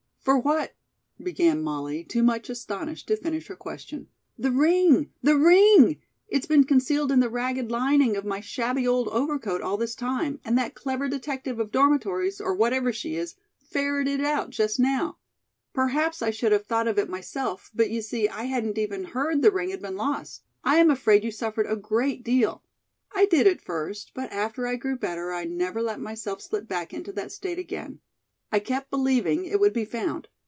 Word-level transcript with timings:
"For 0.23 0.37
what" 0.37 0.75
began 1.29 1.63
Molly, 1.63 2.03
too 2.03 2.21
much 2.21 2.47
astonished 2.47 3.07
to 3.07 3.15
finish 3.17 3.47
her 3.47 3.55
question. 3.55 4.07
"The 4.37 4.51
ring! 4.51 5.09
The 5.23 5.35
ring! 5.35 5.99
It's 6.27 6.45
been 6.45 6.63
concealed 6.63 7.11
in 7.11 7.21
the 7.21 7.29
ragged 7.29 7.71
lining 7.71 8.15
of 8.15 8.23
my 8.23 8.39
shabby 8.39 8.87
old 8.87 9.07
overcoat 9.07 9.63
all 9.63 9.77
this 9.77 9.95
time, 9.95 10.39
and 10.45 10.55
that 10.59 10.75
clever 10.75 11.07
detective 11.09 11.57
of 11.59 11.71
dormitories, 11.71 12.39
or 12.39 12.53
whatever 12.53 12.93
she 12.93 13.15
is, 13.15 13.33
ferreted 13.57 14.19
it 14.19 14.25
out 14.27 14.51
just 14.51 14.79
now. 14.79 15.17
Perhaps 15.73 16.21
I 16.21 16.29
should 16.29 16.51
have 16.51 16.67
thought 16.67 16.87
of 16.87 16.99
it 16.99 17.09
myself; 17.09 17.71
but, 17.73 17.89
you 17.89 18.03
see, 18.03 18.29
I 18.29 18.43
hadn't 18.43 18.77
even 18.77 19.05
heard 19.05 19.41
the 19.41 19.49
ring 19.51 19.71
had 19.71 19.81
been 19.81 19.97
lost. 19.97 20.43
I 20.63 20.75
am 20.77 20.91
afraid 20.91 21.23
you 21.23 21.31
suffered 21.31 21.65
a 21.65 21.75
great 21.75 22.23
deal." 22.23 22.63
"I 23.11 23.25
did 23.25 23.47
at 23.47 23.59
first; 23.59 24.11
but 24.13 24.31
after 24.31 24.67
I 24.67 24.75
grew 24.75 24.97
better 24.99 25.33
I 25.33 25.45
never 25.45 25.81
let 25.81 25.99
myself 25.99 26.43
slip 26.43 26.67
back 26.67 26.93
into 26.93 27.11
that 27.13 27.31
state 27.31 27.57
again. 27.57 28.01
I 28.53 28.59
kept 28.59 28.91
believing 28.91 29.45
it 29.45 29.61
would 29.61 29.71
be 29.71 29.85
found. 29.85 30.27